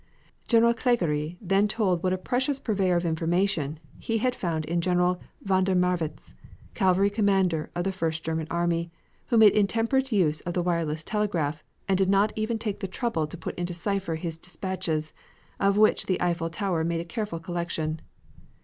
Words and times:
General 0.47 0.73
Clergerie 0.73 1.37
then 1.39 1.67
told 1.67 2.01
what 2.01 2.11
a 2.11 2.17
precious 2.17 2.59
purveyor 2.59 2.95
of 2.95 3.05
information 3.05 3.77
he 3.99 4.17
had 4.17 4.33
found 4.33 4.65
in 4.65 4.81
General 4.81 5.21
von 5.43 5.63
der 5.63 5.75
Marwitz, 5.75 6.33
cavalry 6.73 7.11
commander 7.11 7.69
of 7.75 7.83
the 7.83 7.91
German 7.91 8.41
first 8.41 8.49
army, 8.51 8.91
who 9.27 9.37
made 9.37 9.53
intemperate 9.53 10.11
use 10.11 10.41
of 10.41 10.55
the 10.55 10.63
wireless 10.63 11.03
telegraph 11.03 11.63
and 11.87 11.99
did 11.99 12.09
not 12.09 12.33
even 12.35 12.57
take 12.57 12.79
the 12.79 12.87
trouble 12.87 13.27
to 13.27 13.37
put 13.37 13.53
into 13.59 13.75
cipher 13.75 14.15
his 14.15 14.39
dispatches, 14.39 15.13
of 15.59 15.77
which 15.77 16.07
the 16.07 16.19
Eiffel 16.19 16.49
Tower 16.49 16.83
made 16.83 16.99
a 17.01 17.05
careful 17.05 17.37
collection. 17.39 18.01